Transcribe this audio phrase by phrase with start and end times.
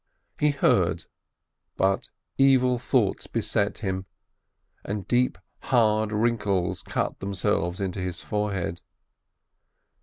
[0.39, 1.03] He heard,
[1.77, 4.07] but evil thoughts beset him,
[4.83, 8.81] and deep, hard wrinkles cut themselves into his forehead.